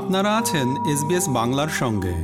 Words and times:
আপনারা 0.00 0.30
আছেন 0.36 0.68
এসবিএস 0.92 1.26
বাংলার 1.28 1.70
সঙ্গে। 1.80 2.14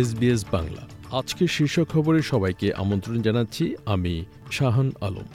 এসবিএস 0.00 0.42
বাংলা। 0.52 0.82
আজকের 1.18 1.48
শীর্ষ 1.48 1.76
খবরে 1.92 2.20
সবাইকে 2.22 2.66
আমন্ত্রণ 2.74 3.16
জানাচ্ছি। 3.22 3.64
আমি 3.86 4.14
শাহান 4.50 4.88
আলম। 5.00 5.28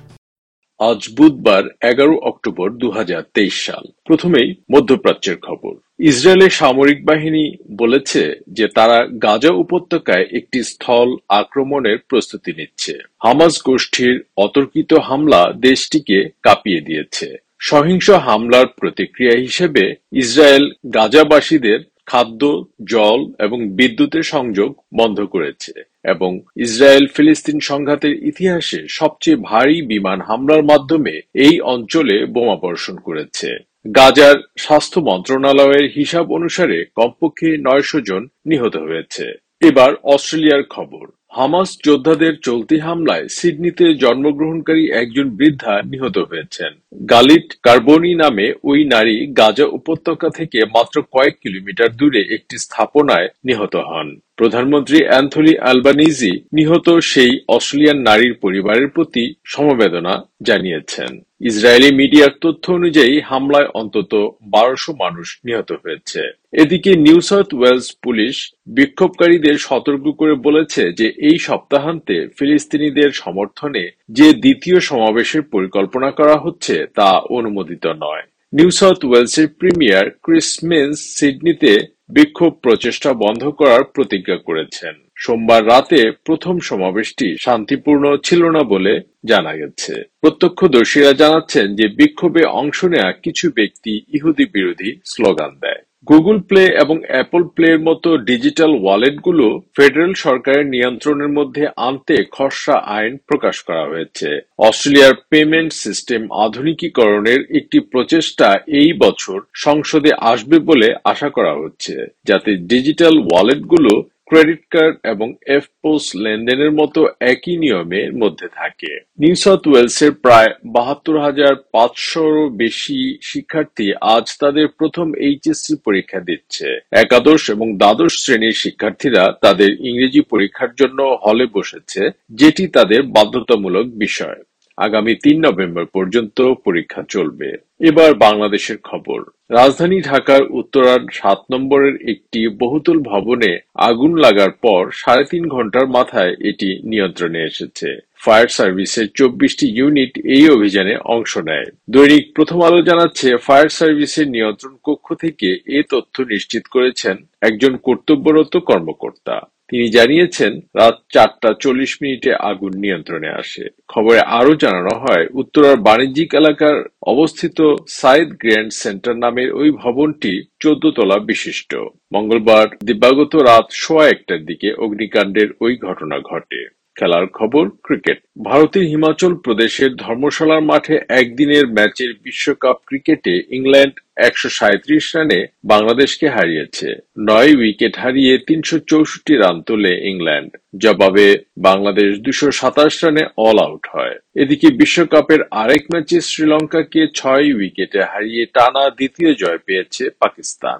আজ 0.90 1.10
বুধবার 1.18 1.64
এগারো 1.82 2.16
অক্টোবর 2.18 2.70
দুহাজার 2.70 3.24
তেইশ 3.34 3.66
সাল। 3.66 3.86
প্রথমেই 4.06 4.56
মধ্যপ্রাচ্যের 4.72 5.38
খবর। 5.38 5.74
ইসরায়েলের 6.00 6.50
সামরিক 6.50 7.06
বাহিনী 7.06 7.58
বলেছে 7.78 8.22
যে 8.48 8.68
তারা 8.68 9.08
গাজা 9.22 9.52
উপত্যকায় 9.52 10.26
একটি 10.32 10.64
স্থল 10.64 11.18
আক্রমণের 11.30 11.98
প্রস্তুতি 12.10 12.54
নিচ্ছে। 12.54 12.94
হামাস 13.24 13.62
গোষ্ঠীর 13.64 14.24
অতর্কিত 14.38 14.94
হামলা 14.94 15.54
দেশটিকে 15.54 16.30
কাঁপিয়ে 16.44 16.82
দিয়েছে। 16.82 17.38
সহিংস 17.60 18.10
হামলার 18.10 18.68
প্রতিক্রিয়া 18.68 19.36
হিসেবে 19.38 19.96
ইসরায়েল 20.12 20.66
গাজাবাসীদের 20.94 21.80
খাদ্য, 22.06 22.66
জল 22.84 23.20
এবং 23.40 23.70
বিদ্যুতের 23.70 24.24
সংযোগ 24.24 24.76
বন্ধ 24.94 25.20
করেছে। 25.22 25.91
এবং 26.04 26.40
ইসরায়েল 26.56 27.08
ফিলিস্তিন 27.08 27.60
সংঘাতের 27.60 28.24
ইতিহাসে 28.24 28.88
সবচেয়ে 28.90 29.38
ভারী 29.38 29.82
বিমান 29.82 30.22
হামলার 30.22 30.64
মাধ্যমে 30.64 31.22
এই 31.34 31.60
অঞ্চলে 31.60 32.26
বোমাবর্ষণ 32.26 32.98
করেছে। 32.98 33.58
গাজার 33.96 34.36
স্বাস্থ্য 34.58 35.02
মন্ত্রণালয়ের 35.02 35.92
হিসাব 35.96 36.32
অনুসারে 36.32 36.86
কমপক্ষে 36.96 37.58
নয়শো 37.58 38.02
জন 38.02 38.28
নিহত 38.46 38.78
হয়েছে। 38.78 39.34
এবার 39.62 39.96
অস্ট্রেলিয়ার 40.04 40.64
খবর। 40.64 41.08
হামাস 41.30 41.78
যোদ্ধাদের 41.86 42.40
চলতি 42.40 42.80
হামলায় 42.80 43.28
সিডনিতে 43.28 43.94
জন্মগ্রহণকারী 43.94 44.92
একজন 44.92 45.30
বৃদ্ধা 45.30 45.82
নিহত 45.82 46.18
হয়েছেন। 46.18 46.81
গালিট 46.92 47.58
কার্বনি 47.64 48.16
নামে 48.16 48.54
ওই 48.64 48.84
নারী 48.86 49.28
গাজা 49.28 49.66
উপত্যকা 49.66 50.30
থেকে 50.30 50.66
মাত্র 50.66 51.04
কয়েক 51.12 51.36
কিলোমিটার 51.42 51.90
দূরে 51.90 52.22
একটি 52.36 52.58
স্থাপনায় 52.58 53.28
নিহত 53.46 53.76
হন। 53.76 54.20
প্রধানমন্ত্রী 54.36 55.06
অ্যান্থনি 55.06 55.58
আলবানিজি 55.58 56.32
নিহত 56.54 57.00
সেই 57.00 57.40
অস্ট্রেলিয়ান 57.48 57.98
নারীর 57.98 58.34
পরিবারের 58.34 58.88
প্রতি 58.88 59.34
সমবেদনা 59.46 60.24
জানিয়েছেন। 60.44 61.22
ইসরায়েলি 61.42 61.96
মিডিয়ার 61.96 62.34
তথ্য 62.42 62.74
অনুযায়ী 62.74 63.22
হামলায় 63.22 63.68
অন্তত 63.74 64.32
বারোশো 64.42 64.94
মানুষ 64.94 65.40
নিহত 65.46 65.72
হয়েছে। 65.72 66.22
এদিকে 66.52 66.96
নিউ 66.96 67.22
সাউথ 67.22 67.54
ওয়েলস 67.54 67.96
পুলিশ 68.02 68.54
বিক্ষোভকারীদের 68.68 69.58
সতর্ক 69.58 70.08
করে 70.12 70.36
বলেছে 70.36 70.94
যে 70.94 71.08
এই 71.18 71.38
সপ্তাহান্তে 71.38 72.28
ফিলিস্তিনিদের 72.40 73.12
সমর্থনে 73.12 73.92
যে 74.10 74.34
দ্বিতীয় 74.34 74.80
সমাবেশের 74.80 75.42
পরিকল্পনা 75.42 76.12
করা 76.12 76.38
হচ্ছে 76.38 76.81
তা 76.88 77.12
অনুমোদিত 77.12 77.88
নয়। 77.88 78.22
নিউ 78.54 78.70
সাউথ 78.70 79.06
ওয়েলসের 79.06 79.48
প্রিমিয়ার 79.48 80.10
ক্রিস 80.10 80.60
মিন্স 80.64 81.00
সিডনিতে 81.00 81.88
বিক্ষোভ 82.10 82.54
প্রচেষ্টা 82.54 83.14
বন্ধ 83.14 83.50
করার 83.50 83.84
প্রতিজ্ঞা 83.84 84.38
করেছেন। 84.38 84.94
সোমবার 85.16 85.68
রাতে 85.68 86.12
প্রথম 86.12 86.60
সমাবেশটি 86.60 87.36
শান্তিপূর্ণ 87.40 88.18
ছিল 88.18 88.50
না 88.50 88.64
বলে 88.64 89.02
জানা 89.26 89.54
গেছে। 89.54 90.04
প্রত্যক্ষদর্শীরা 90.22 91.14
জানাচ্ছেন 91.14 91.76
যে 91.76 91.88
বিক্ষোভে 91.88 92.44
অংশ 92.44 92.86
নেয়া 92.86 93.12
কিছু 93.12 93.50
ব্যক্তি 93.56 94.02
ইহুদি 94.14 94.46
বিরোধী 94.46 95.00
স্লোগান 95.06 95.50
দেয়। 95.50 95.82
গুগল 96.08 96.38
প্লে 96.40 96.64
এবং 96.84 96.98
অ্যাপল 97.08 97.44
প্লে 97.56 97.68
এর 97.72 97.80
মতো 97.80 98.10
ডিজিটাল 98.30 98.72
ওয়ালেটগুলো 98.80 99.46
ফেডারেল 99.76 100.14
সরকারের 100.14 100.66
নিয়ন্ত্রণের 100.66 101.32
মধ্যে 101.38 101.64
আনতে 101.88 102.16
খসড়া 102.32 102.78
আইন 102.98 103.18
প্রকাশ 103.30 103.56
করা 103.68 103.84
হয়েছে। 103.86 104.30
অস্ট্রেলিয়ার 104.60 105.14
পেমেন্ট 105.30 105.72
সিস্টেম 105.84 106.22
আধুনিকীকরণের 106.46 107.42
একটি 107.58 107.78
প্রচেষ্টা 107.92 108.50
এই 108.82 108.94
বছর 108.94 109.38
সংসদে 109.66 110.12
আসবে 110.32 110.58
বলে 110.60 110.88
আশা 111.04 111.30
করা 111.30 111.54
হচ্ছে, 111.54 111.96
যাতে 112.26 112.52
ডিজিটাল 112.72 113.16
ওয়ালেটগুলো 113.20 113.94
ক্রেডিট 114.32 114.64
কার্ড 114.70 114.96
এবং 115.04 115.28
এফ 115.48 115.66
এফপোস 115.84 116.16
লেনদেনের 116.16 116.72
মতো 116.72 117.00
একই 117.34 117.56
নিয়মের 117.58 118.10
মধ্যে 118.16 118.48
থাকে। 118.56 118.92
নিউ 119.20 119.36
সাউথ 119.36 119.64
ওয়েলসের 119.68 120.12
প্রায় 120.12 120.50
বাহাত্তর 120.66 121.16
হাজার 121.20 121.54
পাঁচশোরও 121.72 122.50
বেশি 122.50 123.00
শিক্ষার্থী 123.22 123.88
আজ 124.16 124.26
তাদের 124.40 124.68
প্রথম 124.80 125.08
এইচএসসি 125.28 125.74
পরীক্ষা 125.86 126.20
দিচ্ছে। 126.20 126.68
একাদশ 126.92 127.42
এবং 127.50 127.68
দ্বাদশ 127.78 128.14
শ্রেণির 128.24 128.62
শিক্ষার্থীরা 128.64 129.24
তাদের 129.42 129.70
ইংরেজি 129.80 130.22
পরীক্ষার 130.22 130.72
জন্য 130.76 131.00
হলে 131.26 131.46
বসেছে, 131.54 132.02
যেটি 132.30 132.64
তাদের 132.68 133.02
বাধ্যতামূলক 133.16 133.86
বিষয়। 134.06 134.40
আগামী 134.86 135.14
তিন 135.24 135.38
নভেম্বর 135.46 135.86
পর্যন্ত 135.96 136.38
পরীক্ষা 136.66 137.02
চলবে। 137.10 137.50
এবার 137.90 138.12
বাংলাদেশের 138.26 138.80
খবর। 138.84 139.20
রাজধানী 139.52 139.98
ঢাকার 140.02 140.44
উত্তরার 140.52 141.02
সাত 141.14 141.40
নম্বরের 141.52 141.96
একটি 142.10 142.42
বহুতল 142.64 142.98
ভবনে 143.12 143.52
আগুন 143.90 144.12
লাগার 144.16 144.52
পর 144.66 144.82
সাড়ে 145.02 145.24
তিন 145.24 145.44
ঘণ্টার 145.48 145.86
মাথায় 145.88 146.34
এটি 146.50 146.70
নিয়ন্ত্রণে 146.92 147.40
এসেছে। 147.44 147.90
ফায়ার 148.24 148.48
সার্ভিসের 148.48 149.08
চব্বিশটি 149.16 149.66
ইউনিট 149.78 150.14
এই 150.36 150.46
অভিযানে 150.50 150.94
অংশ 151.16 151.38
নেয়। 151.50 151.68
দৈনিক 151.90 152.24
প্রথম 152.36 152.62
আলো 152.62 152.80
জানাচ্ছে, 152.82 153.38
ফায়ার 153.38 153.70
সার্ভিসের 153.70 154.28
নিয়ন্ত্রণ 154.30 154.74
কক্ষ 154.84 155.08
থেকে 155.24 155.50
এ 155.78 155.80
তথ্য 155.90 156.16
নিশ্চিত 156.24 156.64
করেছেন 156.72 157.16
একজন 157.42 157.74
কর্তব্যরত 157.78 158.54
কর্মকর্তা। 158.70 159.36
তিনি 159.70 159.88
জানিয়েছেন, 159.90 160.52
রাত 160.76 160.98
চারটা 161.14 161.50
চল্লিশ 161.60 161.92
মিনিটে 162.02 162.32
আগুন 162.52 162.72
নিয়ন্ত্রণে 162.84 163.30
আসে। 163.30 163.64
খবরে 163.88 164.20
আরও 164.40 164.54
জানানো 164.56 164.94
হয়, 164.98 165.26
উত্তরার 165.34 165.78
বাণিজ্যিক 165.78 166.30
এলাকার 166.34 166.78
অবস্থিত 167.14 167.58
সাইদ 167.88 168.30
গ্র্যান্ড 168.42 168.72
সেন্টার 168.74 169.16
নামের 169.18 169.50
ওই 169.52 169.70
ভবনটি 169.84 170.34
চোদ্দ 170.60 170.84
তলা 170.92 171.18
বিশিষ্ট। 171.32 171.72
মঙ্গলবার 172.14 172.68
দিবাগত 172.86 173.34
রাত 173.50 173.68
সোয়া 173.82 174.06
একটার 174.10 174.42
দিকে 174.46 174.70
অগ্নিকাণ্ডের 174.74 175.50
ওই 175.60 175.74
ঘটনা 175.78 176.18
ঘটে। 176.32 176.62
খেলার 176.98 177.26
খবর, 177.28 177.66
ক্রিকেট। 177.86 178.20
ভারতের 178.44 178.84
হিমাচল 178.84 179.34
প্রদেশের 179.36 179.92
ধর্মশালার 179.96 180.64
মাঠে 180.72 180.96
একদিনের 181.22 181.66
ম্যাচের 181.68 182.12
বিশ্বকাপ 182.24 182.78
ক্রিকেটে 182.86 183.36
ইংল্যান্ড 183.50 183.96
একশো 184.28 184.50
সাঁত্রিশ 184.50 185.16
রানে 185.16 185.40
বাংলাদেশকে 185.64 186.28
হারিয়েছে। 186.30 186.90
নয় 187.20 187.52
উইকেট 187.56 187.94
হারিয়ে 187.98 188.34
তিনশো 188.48 188.78
চৌষট্টি 188.92 189.34
রান 189.36 189.58
তোলে 189.62 189.94
ইংল্যান্ড। 190.12 190.52
জবাবে 190.78 191.28
বাংলাদেশ 191.58 192.10
দুশো 192.20 192.48
সাতাশ 192.52 192.94
রানে 193.04 193.24
অল 193.38 193.58
আউট 193.60 193.84
হয়। 193.94 194.16
এদিকে 194.36 194.68
বিশ্বকাপের 194.72 195.42
আরেক 195.52 195.84
ম্যাচে 195.92 196.18
শ্রীলঙ্কাকে 196.22 197.02
ছয় 197.16 197.48
উইকেটে 197.58 198.00
হারিয়ে 198.12 198.44
টানা 198.46 198.84
দ্বিতীয় 198.90 199.32
জয় 199.34 199.58
পেয়েছে 199.58 200.04
পাকিস্তান। 200.20 200.80